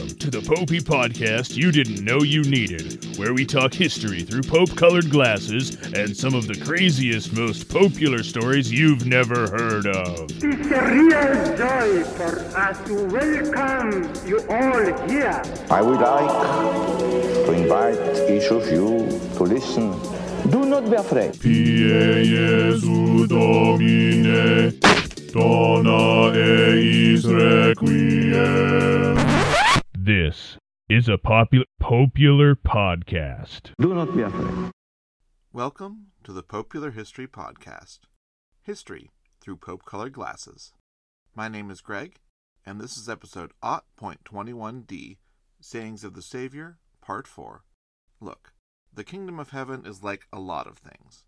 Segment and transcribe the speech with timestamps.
[0.09, 4.77] to the Popey Podcast you didn't know you needed, where we talk history through Pope
[4.77, 10.31] colored glasses and some of the craziest, most popular stories you've never heard of.
[10.31, 15.43] It's a real joy for us to welcome you all here.
[15.71, 16.29] I would like
[17.47, 20.16] to invite each of you to listen.
[20.51, 21.33] Do not be afraid.
[21.33, 24.79] Pie Jesu Domine,
[25.33, 29.17] dona eis requiem.
[29.93, 30.57] This
[30.89, 33.73] is a popular popular podcast.
[33.81, 34.71] Do not be afraid.
[35.53, 38.01] Welcome to the Popular History Podcast
[38.63, 40.73] History through Pope Colored Glasses.
[41.35, 42.21] My name is Greg,
[42.65, 45.17] and this is episode 0.21d
[45.61, 47.65] Sayings of the Savior, Part 4.
[48.21, 48.53] Look,
[48.97, 51.27] the kingdom of heaven is like a lot of things.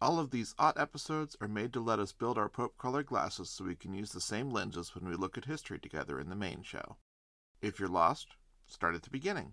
[0.00, 3.50] All of these odd episodes are made to let us build our Pope colored glasses
[3.50, 6.34] so we can use the same lenses when we look at history together in the
[6.34, 6.96] main show.
[7.60, 8.28] If you're lost,
[8.66, 9.52] start at the beginning.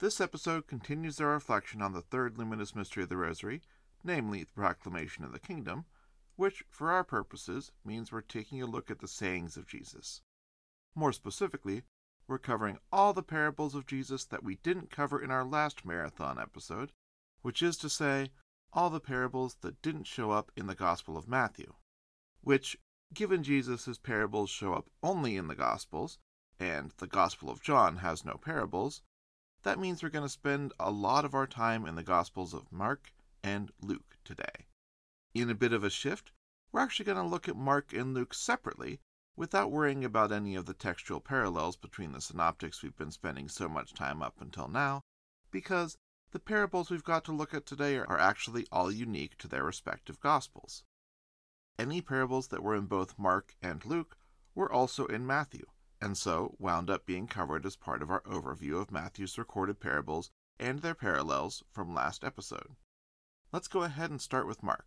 [0.00, 3.62] This episode continues our reflection on the third luminous mystery of the Rosary,
[4.02, 5.84] namely the proclamation of the kingdom,
[6.34, 10.20] which, for our purposes, means we're taking a look at the sayings of Jesus.
[10.96, 11.84] More specifically,
[12.28, 16.38] we're covering all the parables of Jesus that we didn't cover in our last marathon
[16.38, 16.92] episode,
[17.42, 18.30] which is to say,
[18.72, 21.74] all the parables that didn't show up in the Gospel of Matthew.
[22.42, 22.76] Which,
[23.14, 26.18] given Jesus' parables show up only in the Gospels,
[26.58, 29.02] and the Gospel of John has no parables,
[29.62, 32.72] that means we're going to spend a lot of our time in the Gospels of
[32.72, 34.66] Mark and Luke today.
[35.34, 36.32] In a bit of a shift,
[36.72, 39.00] we're actually going to look at Mark and Luke separately
[39.36, 43.68] without worrying about any of the textual parallels between the synoptics we've been spending so
[43.68, 45.02] much time up until now,
[45.50, 45.96] because
[46.32, 50.20] the parables we've got to look at today are actually all unique to their respective
[50.20, 50.84] Gospels.
[51.78, 54.16] Any parables that were in both Mark and Luke
[54.54, 55.66] were also in Matthew,
[56.00, 60.30] and so wound up being covered as part of our overview of Matthew's recorded parables
[60.58, 62.76] and their parallels from last episode.
[63.52, 64.86] Let's go ahead and start with Mark.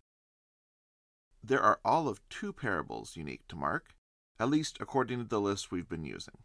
[1.42, 3.94] There are all of two parables unique to Mark,
[4.40, 6.38] at least according to the list we've been using.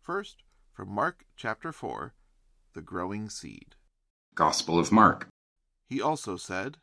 [0.00, 2.14] First, from Mark chapter 4,
[2.74, 3.74] the growing seed.
[4.36, 5.26] Gospel of Mark.
[5.84, 6.78] He also said,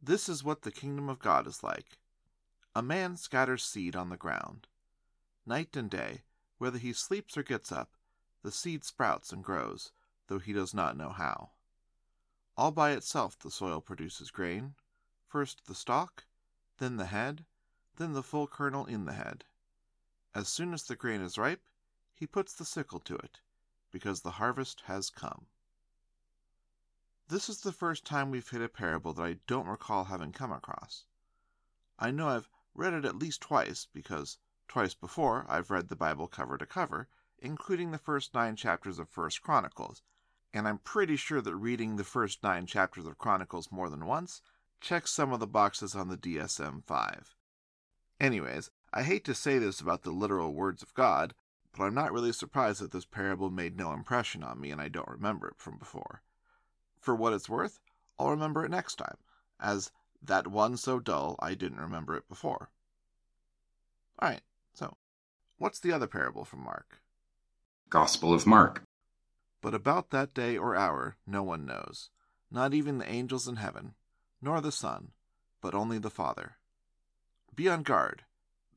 [0.00, 1.96] This is what the kingdom of God is like.
[2.74, 4.66] A man scatters seed on the ground.
[5.46, 6.20] Night and day,
[6.58, 7.92] whether he sleeps or gets up,
[8.42, 9.92] the seed sprouts and grows,
[10.26, 11.52] though he does not know how.
[12.58, 14.74] All by itself the soil produces grain,
[15.26, 16.24] first the stalk,
[16.76, 17.46] then the head,
[17.96, 19.44] then the full kernel in the head.
[20.34, 21.62] As soon as the grain is ripe,
[22.14, 23.40] he puts the sickle to it,
[23.90, 25.46] because the harvest has come.
[27.28, 30.52] This is the first time we've hit a parable that I don't recall having come
[30.52, 31.04] across.
[31.98, 36.28] I know I've read it at least twice, because twice before I've read the Bible
[36.28, 37.08] cover to cover,
[37.38, 40.02] including the first nine chapters of First Chronicles,
[40.52, 44.42] and I'm pretty sure that reading the first nine chapters of Chronicles more than once
[44.80, 47.34] checks some of the boxes on the DSM 5.
[48.20, 51.34] Anyways, I hate to say this about the literal words of God,
[51.76, 54.88] but I'm not really surprised that this parable made no impression on me and I
[54.88, 56.22] don't remember it from before.
[57.00, 57.80] For what it's worth,
[58.18, 59.18] I'll remember it next time,
[59.60, 62.70] as that one so dull I didn't remember it before.
[64.20, 64.42] Alright,
[64.74, 64.96] so,
[65.58, 67.00] what's the other parable from Mark?
[67.90, 68.82] Gospel of Mark.
[69.60, 72.10] But about that day or hour no one knows,
[72.50, 73.94] not even the angels in heaven,
[74.40, 75.12] nor the Son,
[75.60, 76.56] but only the Father.
[77.54, 78.24] Be on guard,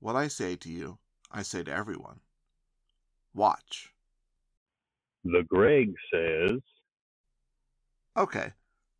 [0.00, 0.98] What I say to you,
[1.30, 2.20] I say to everyone
[3.34, 3.92] watch.
[5.24, 6.60] The Greg says,
[8.16, 8.52] Okay,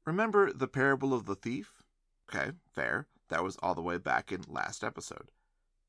[0.04, 1.82] remember the parable of the thief?
[2.28, 3.08] Okay, fair.
[3.28, 5.30] That was all the way back in last episode.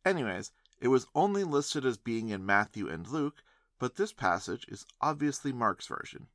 [0.05, 3.43] Anyways, it was only listed as being in Matthew and Luke,
[3.77, 6.27] but this passage is obviously Mark's version.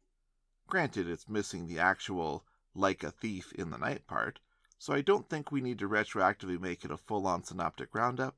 [0.67, 2.45] Granted, it's missing the actual
[2.75, 4.41] like a thief in the night part,
[4.79, 8.37] so I don't think we need to retroactively make it a full on synoptic roundup,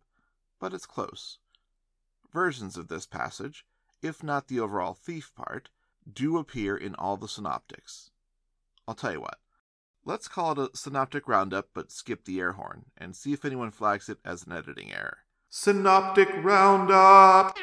[0.61, 1.39] but it's close.
[2.33, 3.65] Versions of this passage,
[4.03, 5.71] if not the overall thief part,
[6.11, 8.11] do appear in all the synoptics.
[8.87, 9.39] I'll tell you what,
[10.09, 13.73] Let's call it a synoptic roundup, but skip the air horn and see if anyone
[13.73, 15.19] flags it as an editing error.
[15.51, 17.59] Synoptic roundup!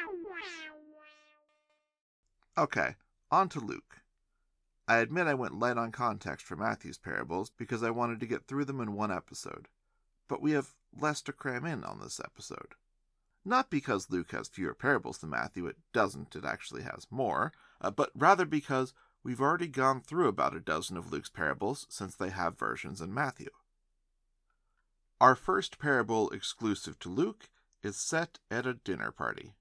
[2.58, 2.96] Okay,
[3.32, 4.02] on to Luke.
[4.90, 8.46] I admit I went light on context for Matthew's parables because I wanted to get
[8.46, 9.70] through them in one episode,
[10.28, 12.76] but we have less to cram in on this episode.
[13.46, 17.52] Not because Luke has fewer parables than Matthew, it doesn't, it actually has more,
[17.82, 18.94] uh, but rather because
[19.24, 23.14] we've already gone through about a dozen of Luke's parables since they have versions in
[23.14, 23.50] Matthew.
[25.20, 27.50] Our first parable exclusive to Luke
[27.82, 29.54] is set at a dinner party.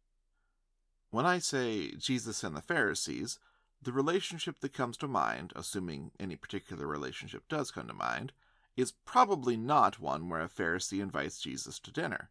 [1.11, 3.39] When I say Jesus and the Pharisees,
[3.83, 8.33] the relationship that comes to mind, assuming any particular relationship does come to mind,
[8.77, 12.31] is probably not one where a Pharisee invites Jesus to dinner.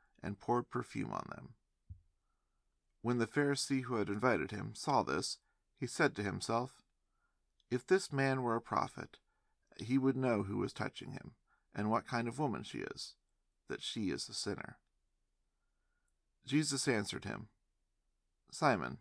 [0.23, 1.53] and poured perfume on them.
[3.01, 5.37] When the Pharisee who had invited him saw this,
[5.79, 6.81] he said to himself,
[7.71, 9.17] If this man were a prophet,
[9.77, 11.31] he would know who was touching him,
[11.73, 13.15] and what kind of woman she is,
[13.67, 14.77] that she is a sinner.
[16.45, 17.47] Jesus answered him,
[18.51, 18.97] Simon,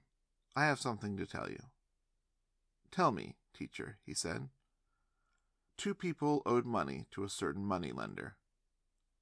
[0.56, 1.64] I have something to tell you.
[2.90, 4.48] Tell me, teacher, he said.
[5.76, 8.36] Two people owed money to a certain money lender.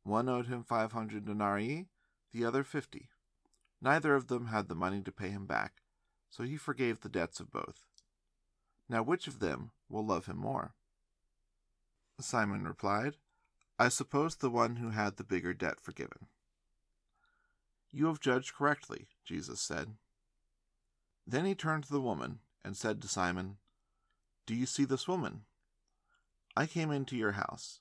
[0.08, 1.86] One owed him five hundred denarii,
[2.32, 3.10] the other fifty.
[3.82, 5.82] Neither of them had the money to pay him back,
[6.30, 7.84] so he forgave the debts of both.
[8.88, 10.72] Now which of them will love him more?
[12.18, 13.16] Simon replied,
[13.78, 16.28] I suppose the one who had the bigger debt forgiven.
[17.90, 19.96] You have judged correctly, Jesus said.
[21.26, 23.58] Then he turned to the woman and said to Simon,
[24.46, 25.42] Do you see this woman?
[26.56, 27.80] I came into your house.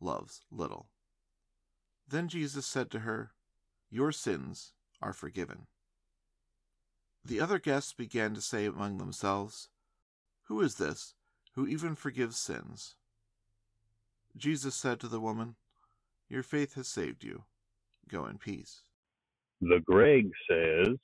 [0.00, 0.88] loves little.
[2.08, 3.32] Then Jesus said to her,
[3.90, 4.72] Your sins
[5.02, 5.66] are forgiven.
[7.24, 9.68] The other guests began to say among themselves,
[10.44, 11.14] Who is this
[11.54, 12.94] who even forgives sins?
[14.36, 15.56] Jesus said to the woman,
[16.28, 17.44] Your faith has saved you.
[18.08, 18.82] Go in peace.
[19.60, 20.96] The Greg says,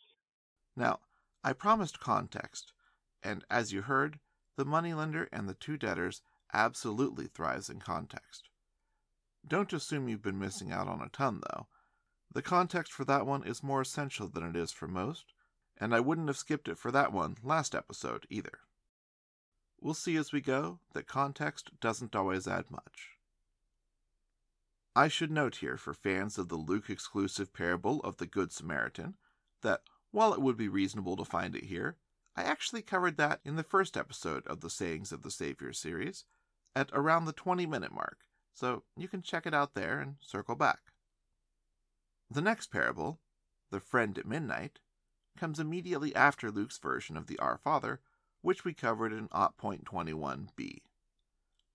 [0.76, 1.00] Now,
[1.42, 2.72] I promised context,
[3.22, 4.20] and as you heard,
[4.56, 8.48] the moneylender and the two debtors absolutely thrives in context.
[9.46, 11.66] Don't assume you've been missing out on a ton, though.
[12.32, 15.32] The context for that one is more essential than it is for most,
[15.76, 18.60] and I wouldn't have skipped it for that one last episode either.
[19.80, 23.18] We'll see as we go that context doesn't always add much.
[24.96, 29.16] I should note here for fans of the Luke exclusive parable of the Good Samaritan
[29.62, 31.98] that while it would be reasonable to find it here,
[32.36, 36.24] I actually covered that in the first episode of the Sayings of the Savior series
[36.74, 38.18] at around the 20 minute mark,
[38.54, 40.78] so you can check it out there and circle back.
[42.30, 43.20] The next parable,
[43.70, 44.78] The Friend at Midnight,
[45.36, 48.00] comes immediately after Luke's version of the Our Father,
[48.40, 50.82] which we covered in Ot Point 21b.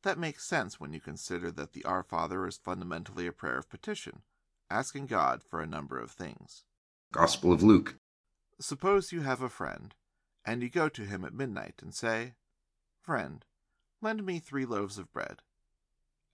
[0.04, 3.70] That makes sense when you consider that the Our Father is fundamentally a prayer of
[3.70, 4.22] petition,
[4.70, 6.64] asking God for a number of things.
[7.12, 7.98] Gospel of Luke.
[8.62, 9.94] Suppose you have a friend,
[10.46, 12.36] and you go to him at midnight and say,
[13.02, 13.44] Friend,
[14.02, 15.42] lend me three loaves of bread.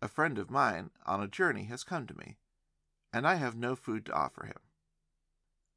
[0.06, 2.38] A friend of mine on a journey has come to me,
[3.12, 4.60] and I have no food to offer him.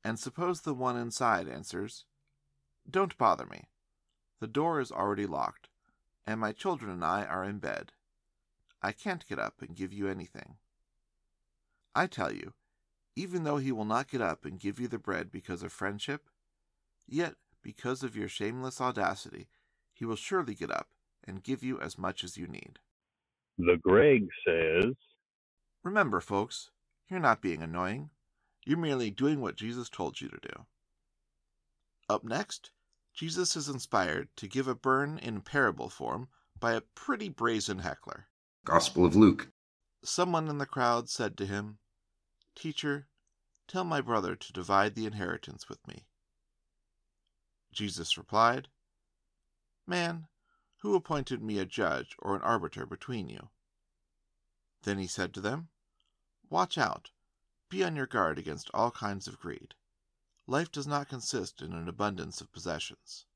[0.05, 2.05] And suppose the one inside answers,
[2.89, 3.71] Don't bother me.
[4.39, 5.71] The door is already locked,
[6.27, 7.93] and my children and I are in bed.
[8.83, 10.59] I can't get up and give you anything.
[11.95, 12.53] I tell you,
[13.17, 16.29] even though he will not get up and give you the bread because of friendship,
[17.07, 19.49] yet because of your shameless audacity,
[19.95, 20.91] he will surely get up
[21.25, 22.79] and give you as much as you need.
[23.59, 24.95] The Greg says,
[25.83, 26.71] Remember, folks,
[27.11, 28.11] you're not being annoying.
[28.65, 30.67] You're merely doing what Jesus told you to do.
[32.09, 32.71] Up next,
[33.13, 36.29] Jesus is inspired to give a burn in parable form
[36.61, 38.29] by a pretty brazen heckler.
[38.65, 39.49] Gospel of Luke.
[40.05, 41.79] Someone in the crowd said to him,
[42.55, 43.09] Teacher,
[43.67, 46.07] tell my brother to divide the inheritance with me.
[47.73, 48.69] Jesus replied,
[49.87, 50.27] Man,
[50.79, 53.51] who appointed me a judge or an arbiter between you?
[54.83, 55.69] Then he said to them,
[56.49, 57.11] Watch out,
[57.69, 59.75] be on your guard against all kinds of greed.
[60.47, 63.27] Life does not consist in an abundance of possessions.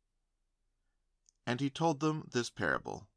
[1.44, 3.08] And he told them this parable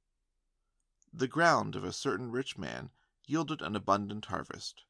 [1.14, 2.90] The ground of a certain rich man
[3.26, 4.84] yielded an abundant harvest.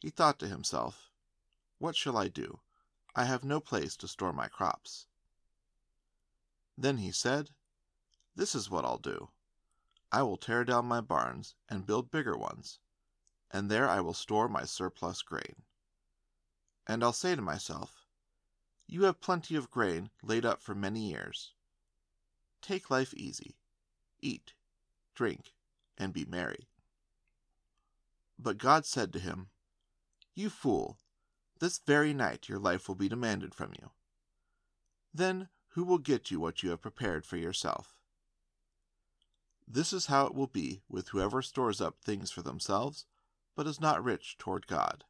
[0.00, 1.10] He thought to himself,
[1.78, 2.60] What shall I do?
[3.14, 5.06] I have no place to store my crops.
[6.76, 7.50] Then he said,
[8.34, 9.28] This is what I'll do.
[10.10, 12.78] I will tear down my barns and build bigger ones,
[13.50, 15.62] and there I will store my surplus grain.
[16.86, 18.06] And I'll say to myself,
[18.86, 21.54] You have plenty of grain laid up for many years.
[22.60, 23.56] Take life easy,
[24.20, 24.54] eat,
[25.14, 25.54] drink,
[25.98, 26.68] and be merry.
[28.38, 29.48] But God said to him,
[30.34, 30.98] You fool,
[31.58, 33.90] this very night your life will be demanded from you.
[35.14, 37.94] Then who will get you what you have prepared for yourself?
[39.74, 43.06] This is how it will be with whoever stores up things for themselves,
[43.56, 45.04] but is not rich toward God.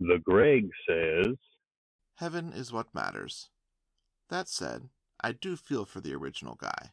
[0.00, 1.36] The Greg says,
[2.16, 3.50] Heaven is what matters.
[4.28, 4.88] That said,
[5.20, 6.90] I do feel for the original guy.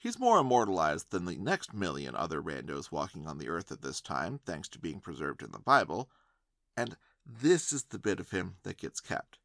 [0.00, 4.00] He's more immortalized than the next million other randos walking on the earth at this
[4.00, 6.08] time, thanks to being preserved in the Bible,
[6.74, 9.38] and this is the bit of him that gets kept.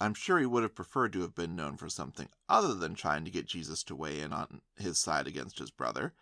[0.00, 3.26] I'm sure he would have preferred to have been known for something other than trying
[3.26, 6.14] to get Jesus to weigh in on his side against his brother,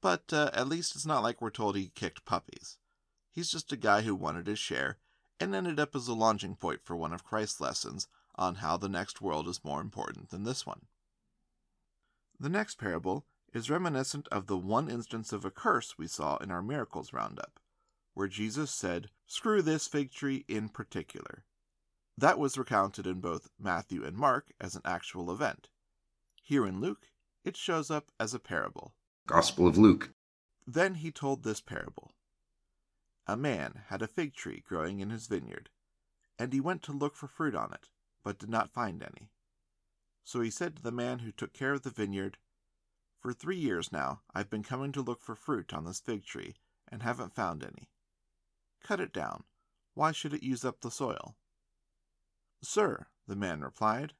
[0.00, 2.78] but uh, at least it's not like we're told he kicked puppies.
[3.30, 4.98] He's just a guy who wanted his share
[5.38, 8.88] and ended up as a launching point for one of Christ's lessons on how the
[8.88, 10.86] next world is more important than this one.
[12.40, 16.50] The next parable is reminiscent of the one instance of a curse we saw in
[16.50, 17.60] our miracles roundup,
[18.14, 21.44] where Jesus said, Screw this fig tree in particular.
[22.20, 25.70] That was recounted in both Matthew and Mark as an actual event.
[26.42, 27.08] Here in Luke,
[27.44, 28.92] it shows up as a parable.
[29.26, 30.10] Gospel of Luke.
[30.66, 32.12] Then he told this parable
[33.26, 35.70] A man had a fig tree growing in his vineyard,
[36.38, 37.88] and he went to look for fruit on it,
[38.22, 39.30] but did not find any.
[40.22, 42.36] So he said to the man who took care of the vineyard,
[43.18, 46.56] For three years now I've been coming to look for fruit on this fig tree,
[46.86, 47.88] and haven't found any.
[48.82, 49.44] Cut it down.
[49.94, 51.34] Why should it use up the soil?
[52.62, 54.12] Sir, the man replied,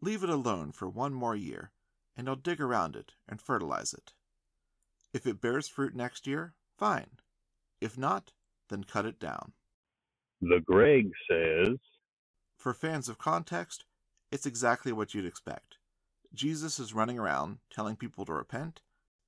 [0.00, 1.70] leave it alone for one more year,
[2.16, 4.12] and I'll dig around it and fertilize it.
[5.12, 7.18] If it bears fruit next year, fine.
[7.80, 8.32] If not,
[8.68, 9.52] then cut it down.
[10.40, 11.78] The Greg says,
[12.56, 13.84] For fans of context,
[14.30, 15.76] it's exactly what you'd expect.
[16.32, 18.80] Jesus is running around telling people to repent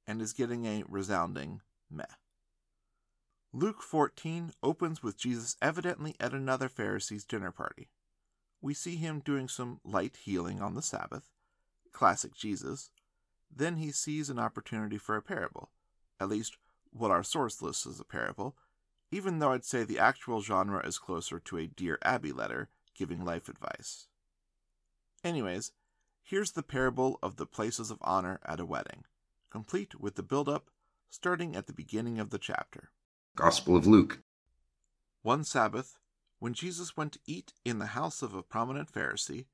[0.07, 2.05] and is getting a resounding meh.
[3.53, 7.89] Luke 14 opens with Jesus evidently at another Pharisee's dinner party.
[8.67, 11.31] We see him doing some light healing on the Sabbath,
[11.93, 12.91] classic Jesus.
[13.49, 15.71] Then he sees an opportunity for a parable,
[16.19, 16.57] at least
[16.91, 18.57] what our source lists as a parable,
[19.13, 23.25] even though I'd say the actual genre is closer to a Dear Abby letter giving
[23.25, 24.09] life advice.
[25.23, 25.71] Anyways,
[26.25, 29.05] here's the parable of the places of honor at a wedding,
[29.49, 30.71] complete with the build up
[31.09, 32.91] starting at the beginning of the chapter.
[33.37, 34.23] Gospel of Luke.
[35.23, 36.01] One Sabbath,
[36.39, 39.47] when Jesus went to eat in the house of a prominent Pharisee,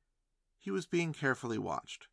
[0.58, 2.08] he was being carefully watched.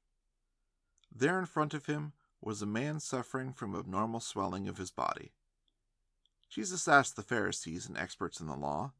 [1.11, 5.33] There in front of him was a man suffering from abnormal swelling of his body.
[6.49, 8.93] Jesus asked the Pharisees and experts in the law,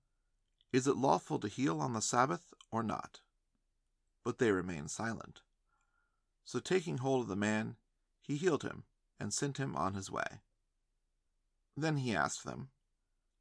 [0.72, 3.22] Is it lawful to heal on the Sabbath or not?
[4.24, 5.42] But they remained silent.
[6.46, 7.76] So taking hold of the man,
[8.22, 8.84] he healed him
[9.20, 10.42] and sent him on his way.
[11.76, 12.70] Then he asked them,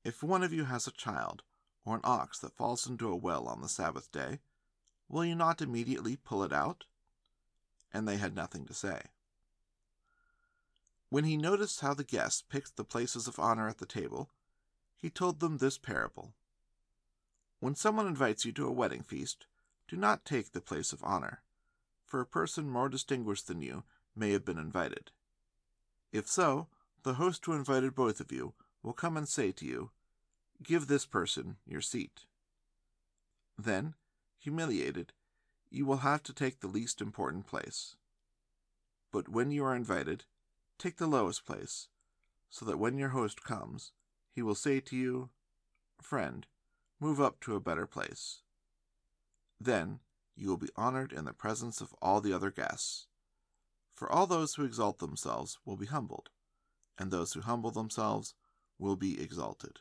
[0.05, 1.43] If one of you has a child
[1.89, 4.41] or an ox that falls into a well on the Sabbath day,
[5.09, 6.85] will you not immediately pull it out?
[7.95, 9.01] And they had nothing to say.
[11.09, 14.29] When he noticed how the guests picked the places of honor at the table,
[14.99, 16.35] he told them this parable
[17.61, 19.47] When someone invites you to a wedding feast,
[19.89, 21.41] do not take the place of honor,
[22.05, 25.11] for a person more distinguished than you may have been invited.
[26.13, 26.69] If so,
[27.03, 28.53] the host who invited both of you
[28.83, 29.91] will come and say to you,
[30.63, 32.23] Give this person your seat.
[33.57, 33.95] Then,
[34.39, 35.13] humiliated,
[35.71, 37.97] you will have to take the least important place.
[39.13, 40.25] But when you are invited,
[40.79, 41.89] take the lowest place,
[42.51, 43.93] so that when your host comes,
[44.33, 45.31] he will say to you,
[46.01, 46.47] Friend,
[47.01, 48.43] move up to a better place.
[49.61, 50.01] Then
[50.37, 53.07] you will be honored in the presence of all the other guests.
[53.95, 56.31] For all those who exalt themselves will be humbled,
[56.97, 58.35] and those who humble themselves
[58.79, 59.81] will be exalted.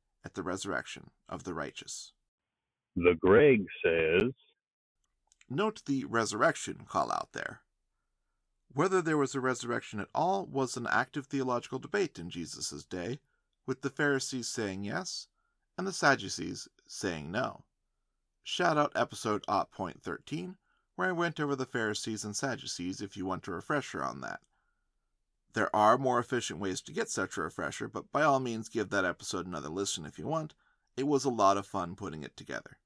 [0.23, 2.13] at the resurrection of the righteous.
[2.95, 4.31] The Greg says,
[5.49, 7.61] Note the resurrection call out there.
[8.73, 13.19] Whether there was a resurrection at all was an active theological debate in Jesus' day,
[13.65, 15.27] with the Pharisees saying yes
[15.77, 17.63] and the Sadducees saying no.
[18.43, 20.55] Shout out episode 0.13,
[20.95, 24.41] where I went over the Pharisees and Sadducees if you want a refresher on that.
[25.53, 28.89] There are more efficient ways to get such a refresher, but by all means give
[28.89, 30.53] that episode another listen if you want.
[30.95, 32.77] It was a lot of fun putting it together.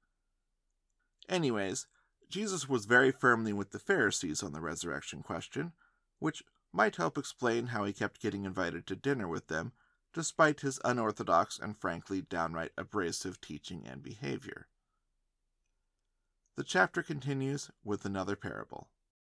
[1.28, 1.86] Anyways,
[2.28, 5.72] Jesus was very firmly with the Pharisees on the resurrection question,
[6.18, 6.42] which
[6.72, 9.72] might help explain how he kept getting invited to dinner with them,
[10.12, 14.66] despite his unorthodox and frankly downright abrasive teaching and behavior.
[16.56, 18.88] The chapter continues with another parable.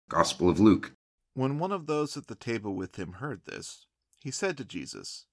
[0.09, 0.93] Gospel of Luke.
[1.35, 3.87] When one of those at the table with him heard this,
[4.23, 5.27] he said to Jesus,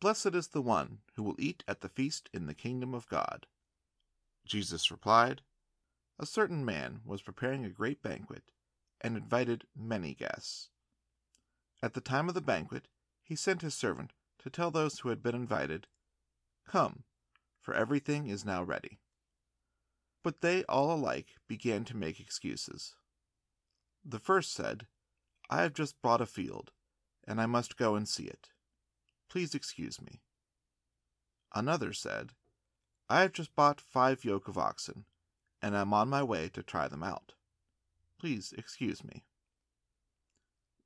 [0.00, 3.46] Blessed is the one who will eat at the feast in the kingdom of God.
[4.46, 5.42] Jesus replied,
[6.18, 8.52] A certain man was preparing a great banquet
[9.00, 10.68] and invited many guests.
[11.82, 12.88] At the time of the banquet,
[13.22, 15.86] he sent his servant to tell those who had been invited,
[16.66, 17.04] Come,
[17.60, 19.00] for everything is now ready.
[20.22, 22.94] But they all alike began to make excuses.
[24.04, 24.86] The first said,
[25.50, 26.72] I have just bought a field,
[27.26, 28.48] and I must go and see it.
[29.28, 30.22] Please excuse me.
[31.54, 32.32] Another said,
[33.08, 35.04] I have just bought five yoke of oxen,
[35.60, 37.32] and I am on my way to try them out.
[38.18, 39.24] Please excuse me.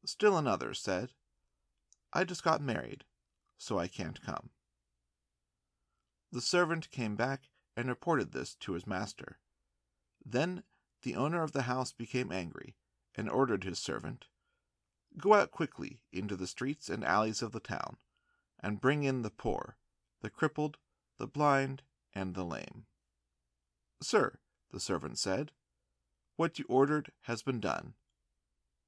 [0.04, 1.12] Still another said,
[2.12, 3.04] I just got married,
[3.58, 4.50] so I can't come.
[6.32, 7.42] The servant came back
[7.76, 9.38] and reported this to his master.
[10.24, 10.62] Then
[11.02, 12.76] the owner of the house became angry
[13.14, 14.26] and ordered his servant,
[15.16, 17.96] Go out quickly into the streets and alleys of the town,
[18.60, 19.78] and bring in the poor,
[20.20, 20.76] the crippled,
[21.16, 21.82] the blind,
[22.14, 22.86] and the lame.
[24.02, 24.38] Sir,
[24.70, 25.52] the servant said,
[26.38, 27.94] what you ordered has been done,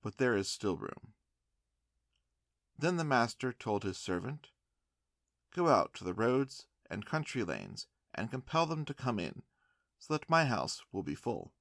[0.03, 1.15] but there is still room.
[2.79, 4.51] Then the master told his servant,
[5.53, 9.43] Go out to the roads and country lanes and compel them to come in,
[9.99, 11.53] so that my house will be full.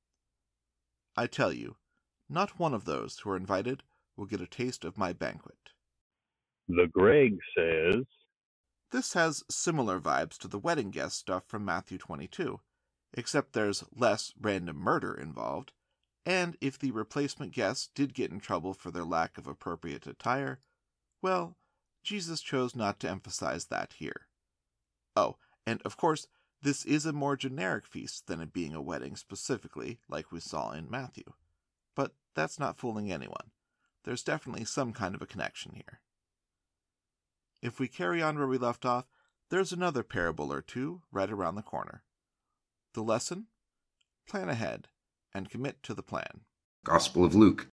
[1.17, 1.77] I tell you,
[2.29, 3.81] not one of those who are invited
[4.19, 5.57] will get a taste of my banquet.
[6.67, 8.03] The Greg says,
[8.91, 12.59] This has similar vibes to the wedding guest stuff from Matthew 22,
[13.13, 15.71] except there's less random murder involved,
[16.25, 20.59] and if the replacement guests did get in trouble for their lack of appropriate attire,
[21.21, 21.55] well,
[22.03, 24.27] Jesus chose not to emphasize that here.
[25.15, 26.27] Oh, and of course,
[26.61, 30.71] this is a more generic feast than it being a wedding specifically, like we saw
[30.71, 31.33] in Matthew.
[31.95, 33.51] But that's not fooling anyone.
[34.03, 36.01] There's definitely some kind of a connection here.
[37.61, 39.05] If we carry on where we left off,
[39.49, 42.03] there's another parable or two right around the corner.
[42.93, 43.47] The lesson?
[44.27, 44.87] Plan ahead
[45.33, 46.41] and commit to the plan.
[46.85, 47.69] Gospel of Luke.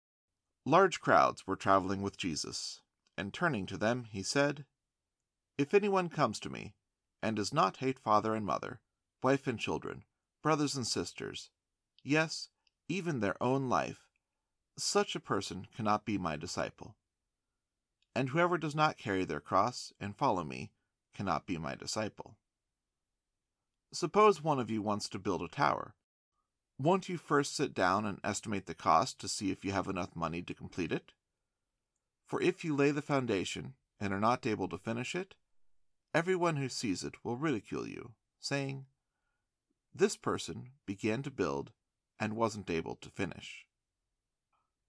[0.64, 2.80] Large crowds were traveling with Jesus,
[3.18, 4.64] and turning to them, he said,
[5.58, 6.74] If anyone comes to me,
[7.22, 8.80] and does not hate father and mother,
[9.22, 10.04] wife and children,
[10.42, 11.50] brothers and sisters,
[12.02, 12.48] yes,
[12.88, 14.03] even their own life,
[14.76, 16.96] such a person cannot be my disciple.
[18.14, 20.70] And whoever does not carry their cross and follow me
[21.14, 22.36] cannot be my disciple.
[23.92, 25.94] Suppose one of you wants to build a tower.
[26.78, 30.16] Won't you first sit down and estimate the cost to see if you have enough
[30.16, 31.12] money to complete it?
[32.26, 35.36] For if you lay the foundation and are not able to finish it,
[36.12, 38.86] everyone who sees it will ridicule you, saying,
[39.94, 41.70] This person began to build
[42.18, 43.66] and wasn't able to finish.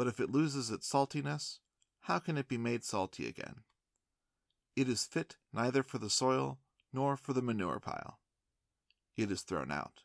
[0.00, 1.58] but if it loses its saltiness,
[2.04, 3.56] how can it be made salty again?
[4.74, 6.58] It is fit neither for the soil
[6.90, 8.18] nor for the manure pile.
[9.18, 10.00] It is thrown out.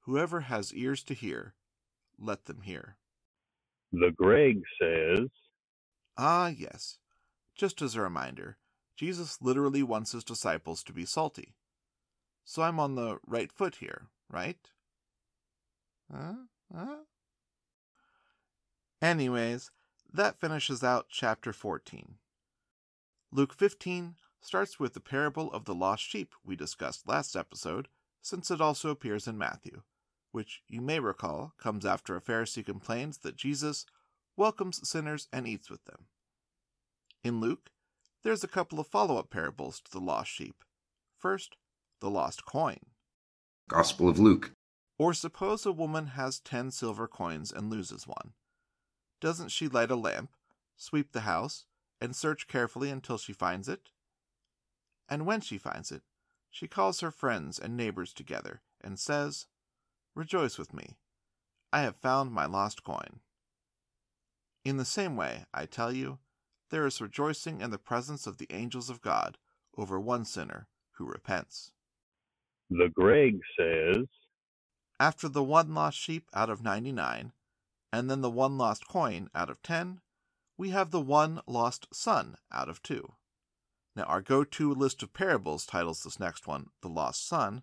[0.00, 1.54] Whoever has ears to hear,
[2.18, 2.98] let them hear.
[3.92, 5.28] The Greg says,
[6.18, 6.98] Ah, yes.
[7.54, 8.58] Just as a reminder,
[8.94, 11.54] Jesus literally wants his disciples to be salty.
[12.44, 14.58] So I'm on the right foot here, right?
[16.12, 16.34] Huh?
[16.70, 16.96] Huh?
[19.02, 19.70] Anyways,
[20.12, 22.16] that finishes out chapter 14.
[23.32, 27.88] Luke 15 starts with the parable of the lost sheep we discussed last episode,
[28.20, 29.82] since it also appears in Matthew,
[30.32, 33.86] which you may recall comes after a Pharisee complains that Jesus
[34.36, 36.06] welcomes sinners and eats with them.
[37.24, 37.70] In Luke,
[38.22, 40.62] there's a couple of follow up parables to the lost sheep.
[41.16, 41.56] First,
[42.00, 42.80] the lost coin.
[43.68, 44.52] Gospel of Luke.
[44.98, 48.32] Or suppose a woman has ten silver coins and loses one.
[49.20, 50.30] Doesn't she light a lamp,
[50.76, 51.66] sweep the house,
[52.00, 53.90] and search carefully until she finds it?
[55.08, 56.02] And when she finds it,
[56.50, 59.46] she calls her friends and neighbors together and says,
[60.14, 60.96] Rejoice with me.
[61.72, 63.20] I have found my lost coin.
[64.64, 66.18] In the same way, I tell you,
[66.70, 69.38] there is rejoicing in the presence of the angels of God
[69.76, 71.72] over one sinner who repents.
[72.68, 74.06] The Greg says,
[74.98, 77.32] After the one lost sheep out of 99,
[77.92, 80.00] and then the one lost coin out of 10,
[80.56, 83.14] we have the one lost son out of 2.
[83.96, 87.62] Now, our go to list of parables titles this next one The Lost Son,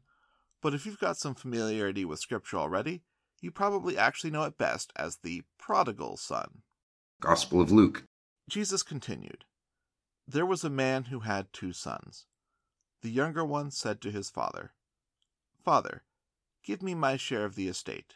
[0.62, 3.04] but if you've got some familiarity with Scripture already,
[3.42, 6.64] you probably actually know it best as the prodigal son.
[7.22, 8.04] Gospel of Luke.
[8.50, 9.46] Jesus continued
[10.28, 12.26] There was a man who had two sons.
[13.02, 14.74] The younger one said to his father,
[15.64, 16.04] Father,
[16.64, 18.16] give me my share of the estate.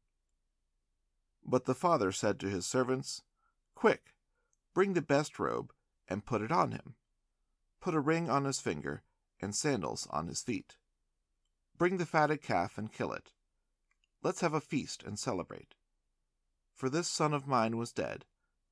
[1.43, 3.23] But the father said to his servants,
[3.75, 4.13] Quick,
[4.73, 5.73] bring the best robe
[6.07, 6.95] and put it on him.
[7.79, 9.03] Put a ring on his finger
[9.41, 10.75] and sandals on his feet.
[11.77, 13.31] Bring the fatted calf and kill it.
[14.21, 15.73] Let's have a feast and celebrate.
[16.75, 18.25] For this son of mine was dead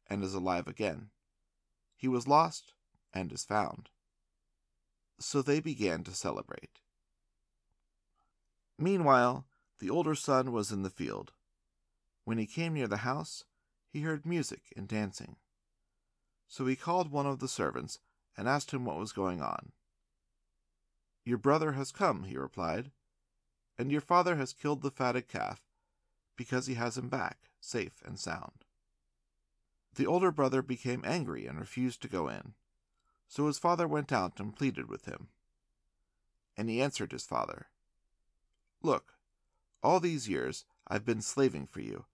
[0.07, 1.09] and is alive again.
[1.95, 2.73] He was lost
[3.13, 3.89] and is found.
[5.19, 6.81] So they began to celebrate.
[8.77, 9.45] Meanwhile,
[9.79, 11.33] the older son was in the field.
[12.29, 13.43] When he came near the house,
[13.87, 15.37] he heard music and dancing.
[16.47, 17.97] So he called one of the servants
[18.37, 19.71] and asked him what was going on.
[21.25, 22.91] Your brother has come, he replied,
[23.79, 25.63] and your father has killed the fatted calf
[26.35, 28.63] because he has him back, safe and sound.
[29.95, 32.53] The older brother became angry and refused to go in.
[33.27, 35.29] So his father went out and pleaded with him.
[36.55, 37.69] And he answered his father,
[38.83, 39.15] Look,
[39.81, 42.05] all these years I've been slaving for you,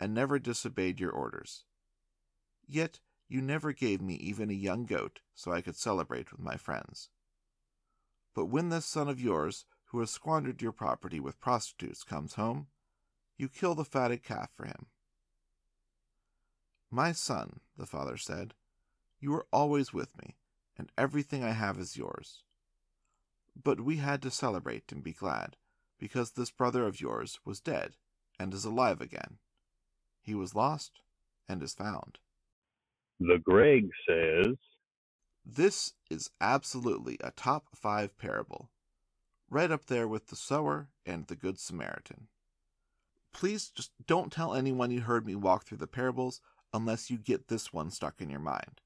[0.00, 1.64] and never disobeyed your orders.
[2.66, 6.56] Yet you never gave me even a young goat so I could celebrate with my
[6.56, 7.10] friends.
[8.34, 12.68] But when this son of yours, who has squandered your property with prostitutes, comes home,
[13.36, 14.86] you kill the fatted calf for him.
[16.90, 18.54] My son, the father said,
[19.20, 20.36] you are always with me,
[20.78, 22.42] and everything I have is yours.
[23.60, 25.56] But we had to celebrate and be glad,
[25.98, 27.96] because this brother of yours was dead
[28.38, 29.38] and is alive again.
[30.30, 30.92] He was lost
[31.48, 32.18] and is found.
[33.18, 34.54] The Greg says,
[35.44, 38.70] This is absolutely a top five parable.
[39.50, 42.28] right up there with the sower and the Good Samaritan.
[43.32, 46.40] Please just don't tell anyone you heard me walk through the parables
[46.72, 48.80] unless you get this one stuck in your mind.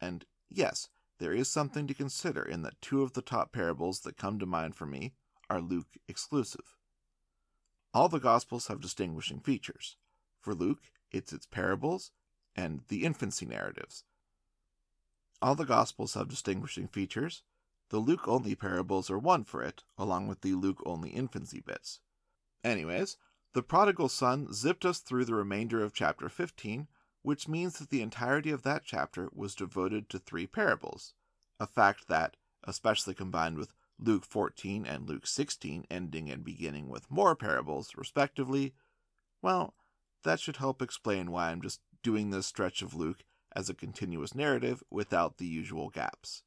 [0.00, 0.88] And yes,
[1.20, 4.46] there is something to consider in that two of the top parables that come to
[4.46, 5.12] mind for me
[5.48, 6.74] are Luke exclusive.
[7.94, 9.96] All the Gospels have distinguishing features.
[10.40, 12.12] For Luke, it's its parables
[12.54, 14.04] and the infancy narratives.
[15.40, 17.42] All the Gospels have distinguishing features.
[17.90, 22.00] The Luke only parables are one for it, along with the Luke only infancy bits.
[22.64, 23.16] Anyways,
[23.54, 26.88] the prodigal son zipped us through the remainder of chapter 15,
[27.22, 31.14] which means that the entirety of that chapter was devoted to three parables,
[31.58, 37.10] a fact that, especially combined with Luke 14 and Luke 16 ending and beginning with
[37.10, 38.74] more parables, respectively,
[39.40, 39.74] well,
[40.24, 44.34] that should help explain why I'm just doing this stretch of Luke as a continuous
[44.34, 46.42] narrative without the usual gaps.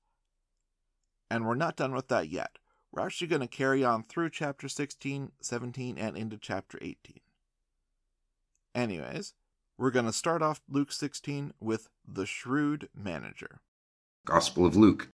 [1.29, 2.57] And we're not done with that yet.
[2.91, 7.19] We're actually going to carry on through chapter 16, 17, and into chapter 18.
[8.75, 9.33] Anyways,
[9.77, 13.61] we're going to start off Luke 16 with the shrewd manager.
[14.25, 15.09] Gospel of Luke.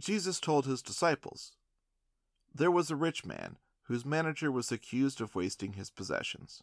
[0.00, 1.52] Jesus told his disciples,
[2.54, 6.62] There was a rich man whose manager was accused of wasting his possessions.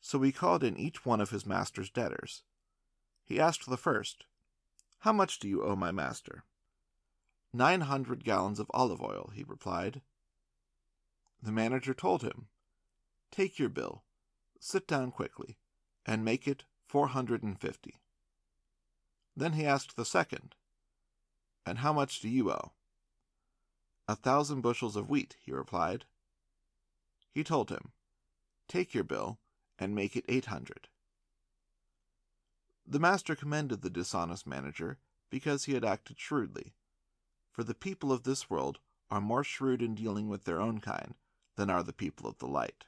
[0.00, 2.42] So he called in each one of his master's debtors.
[3.24, 4.24] He asked the first,
[5.00, 6.44] How much do you owe my master?
[7.52, 10.02] Nine hundred gallons of olive oil, he replied.
[11.42, 12.48] The manager told him,
[13.30, 14.04] Take your bill,
[14.58, 15.58] sit down quickly,
[16.06, 18.00] and make it four hundred and fifty.
[19.36, 20.54] Then he asked the second,
[21.64, 22.72] And how much do you owe?
[24.08, 26.04] A thousand bushels of wheat, he replied.
[27.32, 27.92] He told him,
[28.66, 29.38] Take your bill
[29.80, 30.88] and make it eight hundred.
[32.86, 34.98] The master commended the dishonest manager
[35.30, 36.74] because he had acted shrewdly,
[37.50, 38.78] for the people of this world
[39.10, 41.14] are more shrewd in dealing with their own kind
[41.56, 42.84] than are the people of the light.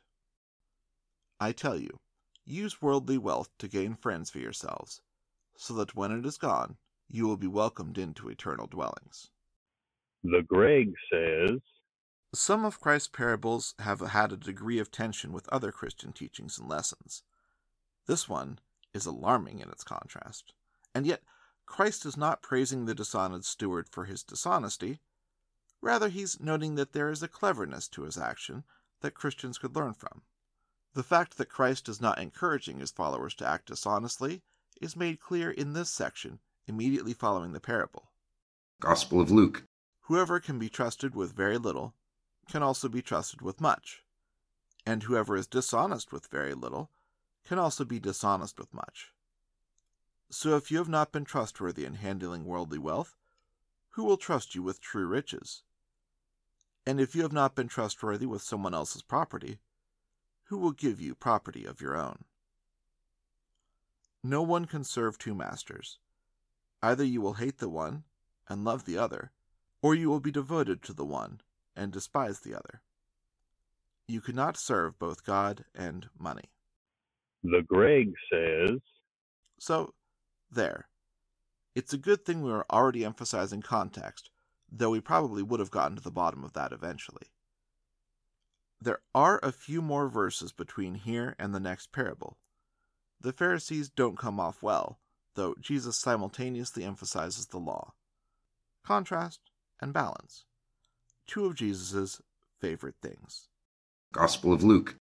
[1.40, 1.98] I tell you,
[2.44, 5.00] use worldly wealth to gain friends for yourselves,
[5.57, 6.76] so that when it is gone,
[7.09, 9.31] you will be welcomed into eternal dwellings.
[10.24, 11.59] The Greg says,
[12.35, 16.66] Some of Christ's parables have had a degree of tension with other Christian teachings and
[16.66, 17.23] lessons.
[18.07, 18.59] This one
[18.95, 20.55] is alarming in its contrast.
[20.95, 21.23] And yet,
[21.66, 25.01] Christ is not praising the dishonest steward for his dishonesty.
[25.83, 28.64] Rather, he's noting that there is a cleverness to his action
[29.01, 30.23] that Christians could learn from.
[30.95, 34.42] The fact that Christ is not encouraging his followers to act dishonestly
[34.81, 38.11] is made clear in this section immediately following the parable.
[38.81, 39.64] Gospel of Luke.
[40.03, 41.95] Whoever can be trusted with very little
[42.50, 44.02] can also be trusted with much,
[44.85, 46.90] and whoever is dishonest with very little
[47.44, 49.12] can also be dishonest with much.
[50.31, 53.16] So if you have not been trustworthy in handling worldly wealth,
[53.90, 55.62] who will trust you with true riches?
[56.87, 59.59] And if you have not been trustworthy with someone else's property,
[60.44, 62.24] who will give you property of your own?
[64.22, 65.98] No one can serve two masters.
[66.83, 68.05] Either you will hate the one
[68.48, 69.33] and love the other,
[69.83, 71.40] or you will be devoted to the one
[71.76, 72.82] and despise the other.
[74.08, 76.50] You cannot serve both God and money.
[77.42, 78.78] The Greg says,
[79.58, 79.94] So,
[80.50, 80.88] there.
[81.74, 84.30] It's a good thing we were already emphasizing context,
[84.70, 87.32] though we probably would have gotten to the bottom of that eventually.
[88.80, 92.37] There are a few more verses between here and the next parable.
[93.20, 94.98] The Pharisees don't come off well,
[95.35, 97.94] though Jesus simultaneously emphasizes the law.
[98.85, 99.40] Contrast
[99.80, 100.44] and balance.
[101.26, 102.20] Two of Jesus'
[102.61, 103.48] favorite things.
[104.12, 104.96] Gospel of Luke.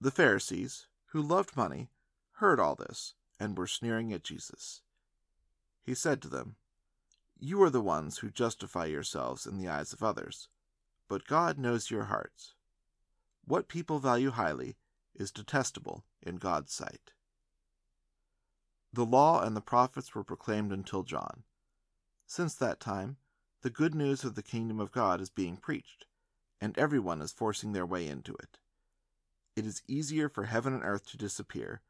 [0.00, 1.88] The Pharisees, who loved money,
[2.34, 4.82] heard all this and were sneering at Jesus.
[5.82, 6.56] He said to them,
[7.38, 10.48] You are the ones who justify yourselves in the eyes of others,
[11.08, 12.54] but God knows your hearts.
[13.44, 14.76] What people value highly
[15.14, 17.12] is detestable in God's sight.
[18.92, 21.42] The law and the prophets were proclaimed until John.
[22.26, 23.16] Since that time,
[23.64, 26.04] the good news of the kingdom of God is being preached,
[26.60, 28.58] and everyone is forcing their way into it.
[29.56, 31.80] It is easier for heaven and earth to disappear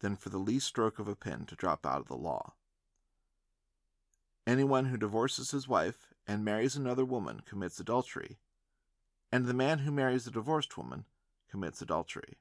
[0.00, 2.54] than for the least stroke of a pen to drop out of the law.
[4.44, 8.38] Anyone who divorces his wife and marries another woman commits adultery,
[9.30, 11.04] and the man who marries a divorced woman
[11.48, 12.38] commits adultery.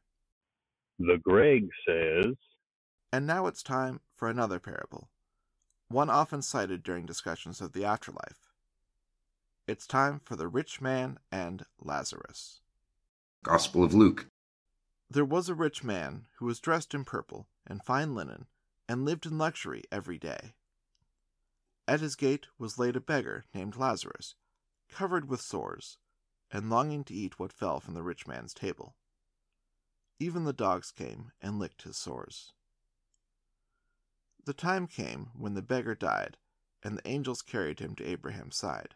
[0.97, 2.33] The Greg says,
[3.13, 5.09] And now it's time for another parable,
[5.89, 8.48] one often cited during discussions of the afterlife.
[9.69, 12.61] It's time for the rich man and Lazarus.
[13.43, 14.25] Gospel of Luke.
[15.11, 18.47] There was a rich man who was dressed in purple and fine linen
[18.87, 20.55] and lived in luxury every day.
[21.87, 24.33] At his gate was laid a beggar named Lazarus,
[24.89, 25.99] covered with sores,
[26.49, 28.95] and longing to eat what fell from the rich man's table.
[30.17, 32.53] Even the dogs came and licked his sores.
[34.45, 36.37] The time came when the beggar died,
[36.81, 38.95] and the angels carried him to Abraham's side.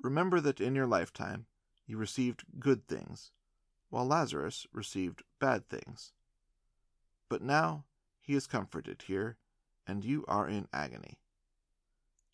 [0.00, 1.46] remember that in your lifetime
[1.86, 3.30] you received good things,
[3.90, 6.12] while Lazarus received bad things.
[7.28, 7.84] But now
[8.20, 9.36] he is comforted here,
[9.86, 11.18] and you are in agony.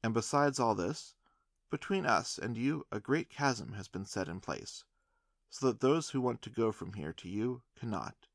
[0.02, 1.14] And besides all this,
[1.70, 4.84] between us and you a great chasm has been set in place,
[5.48, 8.26] so that those who want to go from here to you cannot,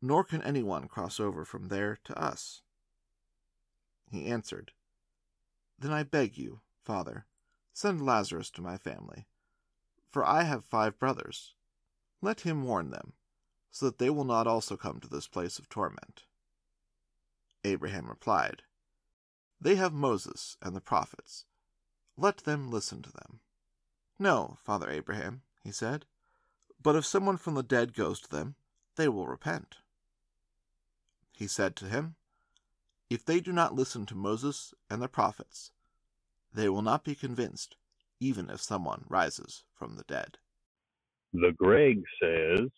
[0.00, 2.62] nor can anyone cross over from there to us.
[4.10, 4.72] He answered,
[5.78, 7.26] Then I beg you, Father,
[7.72, 9.26] send Lazarus to my family,
[10.10, 11.54] for I have five brothers.
[12.20, 13.14] Let him warn them,
[13.70, 16.24] so that they will not also come to this place of torment.
[17.64, 18.62] Abraham replied,
[19.60, 21.44] They have Moses and the prophets.
[22.16, 23.40] Let them listen to them.
[24.18, 26.06] No, Father Abraham, he said,
[26.82, 28.56] but if someone from the dead goes to them,
[28.96, 29.76] they will repent.
[31.32, 32.16] He said to him,
[33.08, 35.70] If they do not listen to Moses and the prophets,
[36.54, 37.76] they will not be convinced,
[38.20, 40.38] even if someone rises from the dead.
[41.32, 42.68] The Greg says,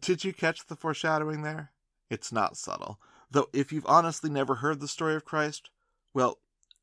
[0.00, 1.72] Did you catch the foreshadowing there?
[2.10, 2.98] It's not subtle,
[3.30, 5.70] though if you've honestly never heard the story of Christ,
[6.12, 6.38] well,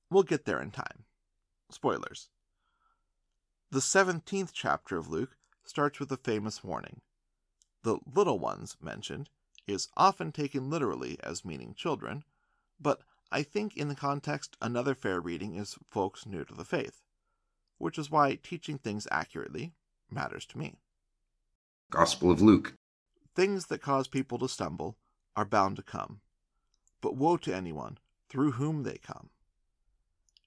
[0.10, 1.06] we'll get there in time.
[1.70, 2.30] Spoilers.
[3.72, 7.02] The 17th chapter of Luke starts with a famous warning.
[7.84, 9.30] The little ones mentioned
[9.68, 12.24] is often taken literally as meaning children,
[12.80, 17.04] but I think in the context another fair reading is folks new to the faith,
[17.78, 19.74] which is why teaching things accurately
[20.10, 20.80] matters to me.
[21.92, 22.74] Gospel of Luke.
[23.36, 24.98] Things that cause people to stumble
[25.36, 26.22] are bound to come,
[27.02, 29.30] but woe to anyone through whom they come.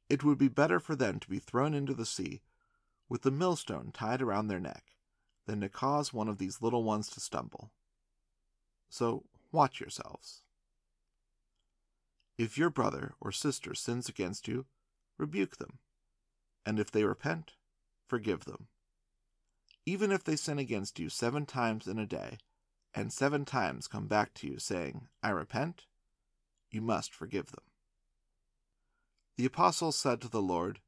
[0.09, 2.42] It would be better for them to be thrown into the sea
[3.09, 4.92] with the millstone tied around their neck
[5.47, 7.71] than to cause one of these little ones to stumble.
[8.88, 10.41] So watch yourselves.
[12.38, 14.66] If your brother or sister sins against you,
[15.18, 15.79] rebuke them,
[16.64, 17.53] and if they repent,
[18.07, 18.68] forgive them.
[19.85, 22.38] Even if they sin against you seven times in a day,
[22.95, 25.87] and seven times come back to you saying, I repent,
[26.71, 27.64] you must forgive them.
[29.37, 30.81] The apostles said to the Lord,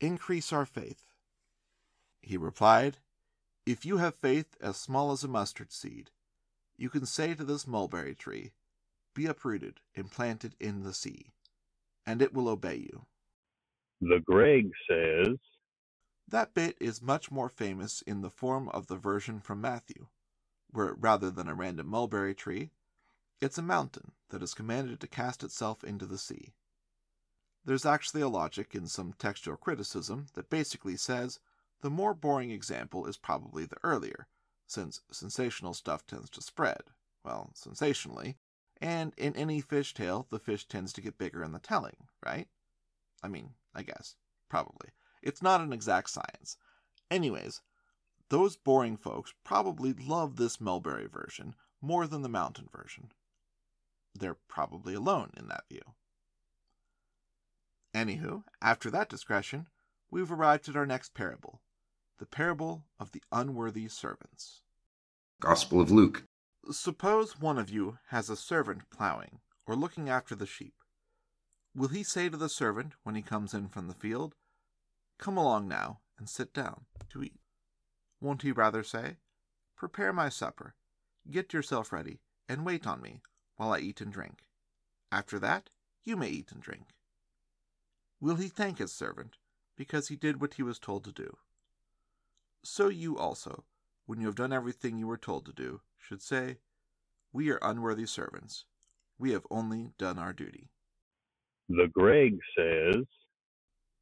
[0.00, 1.04] Increase our faith.
[2.20, 2.98] He replied,
[3.66, 6.10] If you have faith as small as a mustard seed,
[6.76, 8.52] you can say to this mulberry tree,
[9.14, 11.32] Be uprooted and planted in the sea,
[12.06, 13.06] and it will obey you.
[14.00, 15.36] The Greg says,
[16.28, 20.06] That bit is much more famous in the form of the version from Matthew,
[20.70, 22.70] where rather than a random mulberry tree,
[23.40, 26.54] it's a mountain that is commanded to cast itself into the sea.
[27.64, 31.38] There's actually a logic in some textual criticism that basically says
[31.80, 34.26] the more boring example is probably the earlier,
[34.66, 36.82] since sensational stuff tends to spread,
[37.24, 38.38] well, sensationally,
[38.82, 42.48] and in any fish tale, the fish tends to get bigger in the telling, right?
[43.22, 44.16] I mean, I guess.
[44.48, 44.90] Probably.
[45.22, 46.56] It's not an exact science.
[47.08, 47.62] Anyways,
[48.28, 53.12] those boring folks probably love this Mulberry version more than the mountain version.
[54.18, 55.94] They're probably alone in that view.
[57.94, 59.68] Anywho, after that discretion,
[60.10, 61.60] we've arrived at our next parable
[62.18, 64.60] the parable of the unworthy servants.
[65.40, 66.24] Gospel of Luke.
[66.70, 70.74] Suppose one of you has a servant plowing or looking after the sheep.
[71.74, 74.36] Will he say to the servant when he comes in from the field,
[75.18, 77.40] Come along now and sit down to eat?
[78.20, 79.16] Won't he rather say,
[79.76, 80.76] Prepare my supper,
[81.28, 83.22] get yourself ready, and wait on me
[83.56, 84.44] while I eat and drink?
[85.10, 85.70] After that,
[86.04, 86.94] you may eat and drink.
[88.20, 89.36] Will he thank his servant
[89.76, 91.38] because he did what he was told to do?
[92.62, 93.64] So you also,
[94.06, 96.58] when you have done everything you were told to do, should say,
[97.32, 98.64] We are unworthy servants.
[99.18, 100.68] We have only done our duty.
[101.68, 103.04] The Greg says,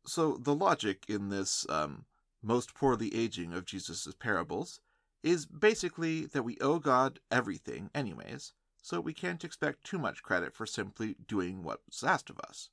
[0.07, 2.07] So the logic in this um,
[2.42, 4.80] most poorly aging of Jesus' parables
[5.22, 10.55] is basically that we owe God everything, anyways, so we can't expect too much credit
[10.55, 12.70] for simply doing what's asked of us.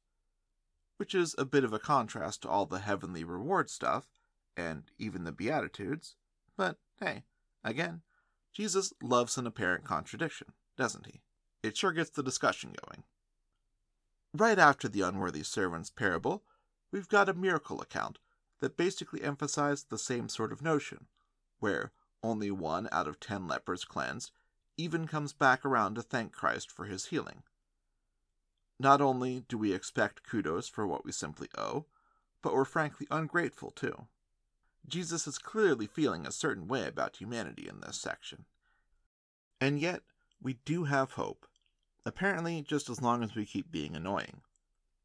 [0.95, 4.07] Which is a bit of a contrast to all the heavenly reward stuff,
[4.55, 6.15] and even the Beatitudes,
[6.55, 7.23] but hey,
[7.63, 8.01] again,
[8.57, 10.47] Jesus loves an apparent contradiction,
[10.77, 11.21] doesn't he?
[11.61, 13.03] It sure gets the discussion going.
[14.33, 16.41] Right after the unworthy servants parable,
[16.91, 18.17] we've got a miracle account
[18.59, 21.05] that basically emphasized the same sort of notion,
[21.59, 21.91] where
[22.23, 24.31] only one out of ten lepers cleansed
[24.75, 27.43] even comes back around to thank Christ for his healing.
[28.79, 31.85] Not only do we expect kudos for what we simply owe,
[32.41, 34.07] but we're frankly ungrateful too.
[34.87, 38.45] Jesus is clearly feeling a certain way about humanity in this section.
[39.59, 40.01] And yet,
[40.41, 41.45] we do have hope.
[42.05, 44.41] Apparently, just as long as we keep being annoying.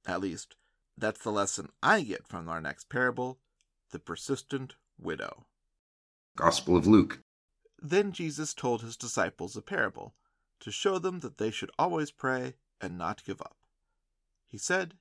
[0.06, 0.54] At least,
[0.96, 3.38] that's the lesson I get from our next parable
[3.90, 5.46] the persistent widow.
[6.36, 7.20] Gospel of Luke.
[7.80, 10.14] Then Jesus told his disciples a parable
[10.60, 13.56] to show them that they should always pray and not give up.
[14.46, 14.94] He said,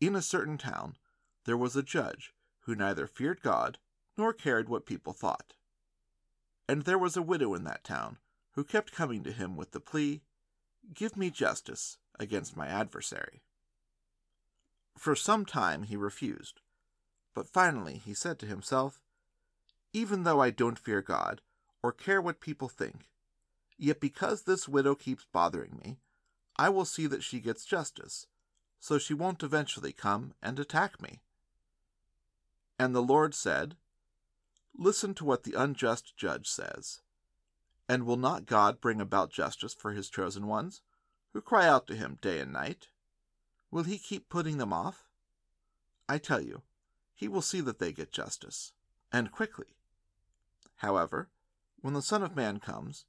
[0.00, 0.96] In a certain town
[1.44, 2.32] there was a judge
[2.66, 3.78] who neither feared God
[4.18, 5.54] nor cared what people thought.
[6.68, 8.18] And there was a widow in that town
[8.52, 10.22] who kept coming to him with the plea,
[10.92, 13.42] Give me justice against my adversary.
[14.96, 16.60] For some time he refused,
[17.34, 19.00] but finally he said to himself,
[19.92, 21.42] Even though I don't fear God
[21.82, 23.08] or care what people think,
[23.76, 25.98] yet because this widow keeps bothering me,
[26.56, 28.26] I will see that she gets justice,
[28.80, 31.20] so she won't eventually come and attack me.
[32.78, 33.76] And the Lord said,
[34.76, 37.00] Listen to what the unjust judge says.
[37.88, 40.82] And will not God bring about justice for his chosen ones,
[41.32, 42.88] who cry out to him day and night?
[43.70, 45.08] Will he keep putting them off?
[46.08, 46.62] I tell you,
[47.14, 48.72] he will see that they get justice,
[49.12, 49.76] and quickly.
[50.76, 51.30] However,
[51.80, 53.06] when the Son of Man comes,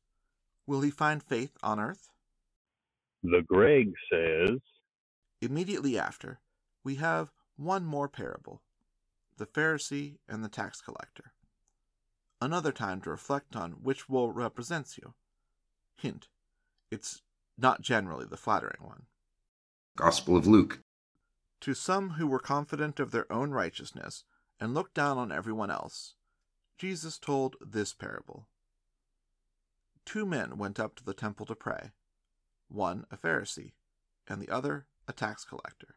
[0.66, 2.10] will he find faith on earth?
[3.24, 4.60] The Greg says,
[5.42, 6.40] Immediately after,
[6.84, 8.62] we have one more parable
[9.38, 11.32] the Pharisee and the tax collector.
[12.42, 15.14] Another time to reflect on which role represents you.
[15.96, 16.28] Hint,
[16.92, 17.22] it's
[17.58, 19.04] not generally the flattering one.
[19.96, 20.80] Gospel of Luke.
[21.62, 24.24] To some who were confident of their own righteousness
[24.60, 26.14] and looked down on everyone else,
[26.78, 28.48] Jesus told this parable.
[30.06, 31.92] Two men went up to the temple to pray,
[32.68, 33.74] one a Pharisee,
[34.28, 35.97] and the other a tax collector.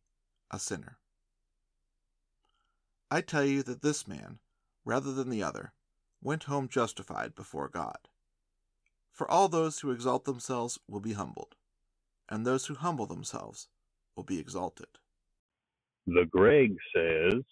[0.51, 0.97] a sinner.
[3.09, 4.39] I tell you that this man,
[4.85, 5.73] rather than the other,
[6.21, 7.97] went home justified before God.
[9.11, 11.55] For all those who exalt themselves will be humbled,
[12.29, 13.67] and those who humble themselves
[14.15, 14.87] will be exalted.
[16.07, 17.43] The Greg says,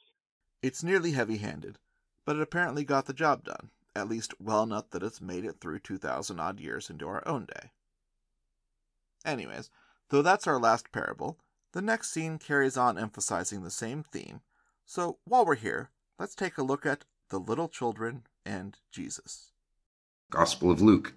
[0.61, 1.77] It's nearly heavy handed,
[2.25, 5.59] but it apparently got the job done, at least well enough that it's made it
[5.59, 7.71] through 2,000 odd years into our own day.
[9.25, 9.69] Anyways,
[10.09, 11.37] though that's our last parable,
[11.71, 14.41] the next scene carries on emphasizing the same theme,
[14.85, 19.51] so while we're here, let's take a look at the little children and Jesus.
[20.31, 21.13] Gospel of Luke.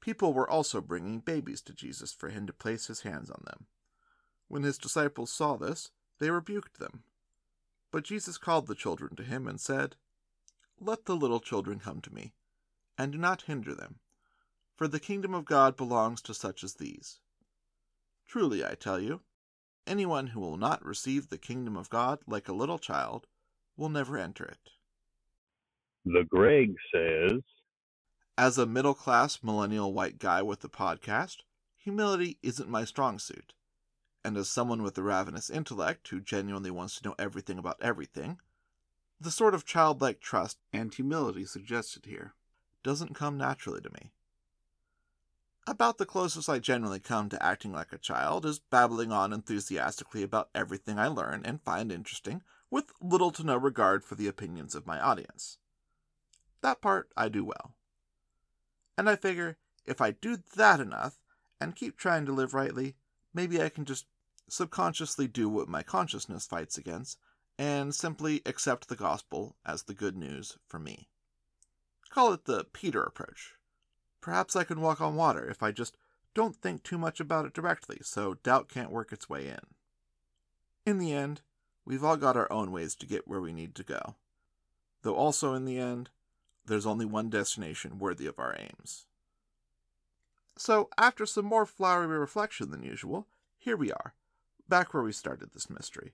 [0.00, 3.66] People were also bringing babies to Jesus for him to place his hands on them.
[4.48, 7.02] When his disciples saw this, they rebuked them.
[7.90, 9.96] But Jesus called the children to him and said,
[10.80, 12.32] Let the little children come to me,
[12.96, 13.98] and do not hinder them,
[14.76, 17.18] for the kingdom of God belongs to such as these.
[18.26, 19.22] Truly, I tell you,
[19.90, 23.26] anyone who will not receive the kingdom of God like a little child
[23.76, 24.70] will never enter it.
[26.04, 27.40] The Greg says,
[28.38, 31.38] As a middle class millennial white guy with a podcast,
[31.76, 33.52] humility isn't my strong suit.
[34.24, 38.38] And as someone with a ravenous intellect who genuinely wants to know everything about everything,
[39.20, 42.34] the sort of childlike trust and humility suggested here
[42.82, 44.12] doesn't come naturally to me.
[45.66, 50.22] About the closest I generally come to acting like a child is babbling on enthusiastically
[50.22, 54.74] about everything I learn and find interesting, with little to no regard for the opinions
[54.74, 55.58] of my audience.
[56.62, 57.74] that part I do well.
[58.96, 61.20] And I figure if I do that enough
[61.60, 62.96] and keep trying to live rightly,
[63.32, 64.06] maybe I can just
[64.48, 67.18] subconsciously do what my consciousness fights against
[67.58, 71.08] and simply accept the gospel as the good news for me.
[72.08, 73.54] Call it the Peter approach.
[74.20, 75.96] Perhaps I can walk on water if I just
[76.34, 79.60] don't think too much about it directly, so doubt can't work its way in.
[80.86, 81.42] In the end,
[81.84, 84.16] we've all got our own ways to get where we need to go.
[85.02, 86.10] Though also in the end,
[86.66, 89.06] there's only one destination worthy of our aims.
[90.56, 93.26] So, after some more flowery reflection than usual,
[93.58, 94.14] here we are,
[94.68, 96.12] back where we started this mystery,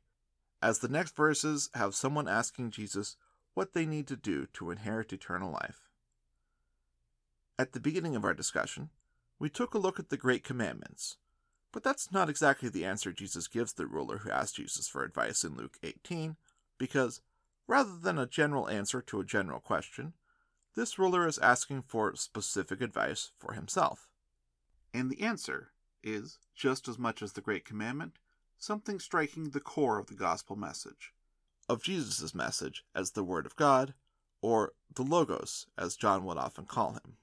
[0.62, 3.16] as the next verses have someone asking Jesus
[3.54, 5.85] what they need to do to inherit eternal life.
[7.58, 8.90] At the beginning of our discussion,
[9.38, 11.16] we took a look at the Great Commandments,
[11.72, 15.42] but that's not exactly the answer Jesus gives the ruler who asked Jesus for advice
[15.42, 16.36] in Luke 18,
[16.76, 17.22] because
[17.66, 20.12] rather than a general answer to a general question,
[20.74, 24.10] this ruler is asking for specific advice for himself.
[24.92, 25.70] And the answer
[26.02, 28.18] is, just as much as the Great Commandment,
[28.58, 31.14] something striking the core of the gospel message,
[31.70, 33.94] of Jesus' message as the Word of God,
[34.42, 37.16] or the Logos, as John would often call him.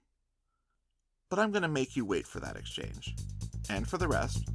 [1.34, 3.16] But I'm going to make you wait for that exchange,
[3.68, 4.48] and for the rest,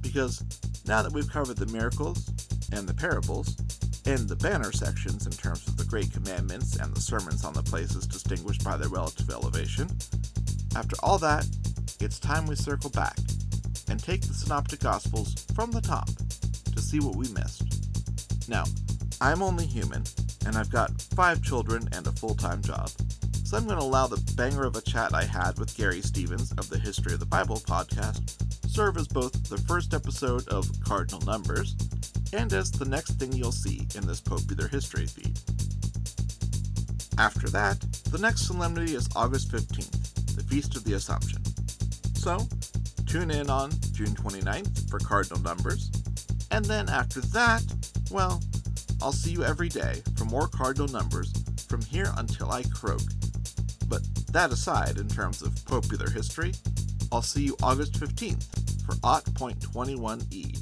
[0.00, 0.42] because
[0.86, 2.26] now that we've covered the miracles,
[2.72, 3.54] and the parables,
[4.06, 7.62] and the banner sections in terms of the Great Commandments and the sermons on the
[7.62, 9.90] places distinguished by their relative elevation,
[10.74, 11.46] after all that,
[12.00, 13.18] it's time we circle back
[13.90, 16.08] and take the Synoptic Gospels from the top
[16.74, 18.48] to see what we missed.
[18.48, 18.64] Now,
[19.20, 20.04] I'm only human,
[20.46, 22.88] and I've got five children and a full time job,
[23.52, 26.52] so I'm going to allow the banger of a chat I had with Garry Stevens
[26.52, 28.32] of the History of the Bible podcast
[28.66, 31.76] serve as both the first episode of Cardinal Numbers
[32.32, 35.38] and as the next thing you'll see in this popular history feed.
[37.18, 37.78] After that,
[38.10, 41.42] the next solemnity is August 15th, the Feast of the Assumption.
[42.14, 42.48] So,
[43.06, 45.90] tune in on June 29th for Cardinal Numbers,
[46.52, 47.62] and then after that,
[48.10, 48.40] well,
[49.02, 51.34] I'll see you every day for more Cardinal Numbers
[51.68, 53.02] from here until I croak.
[53.92, 56.54] But that aside, in terms of popular history,
[57.12, 58.46] I'll see you August 15th
[58.86, 60.58] for Ot.21e,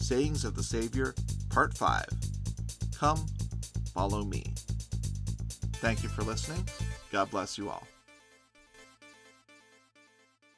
[0.00, 1.12] Sayings of the Savior,
[1.50, 2.04] Part 5.
[2.96, 3.26] Come,
[3.92, 4.44] follow me.
[5.80, 6.64] Thank you for listening.
[7.10, 7.82] God bless you all.